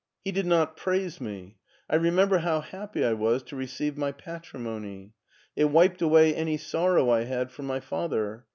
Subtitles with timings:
[0.25, 1.57] He did not praise me.
[1.87, 5.13] I remember how happy I was to receive my patrimony.
[5.55, 8.47] It wiped away any sorrow I had for my father.